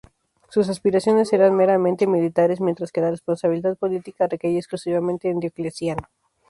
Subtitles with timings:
[0.49, 6.09] Sus aspiraciones eran meramente militares, mientras que la responsabilidad política recaía exclusivamente en Diocleciano.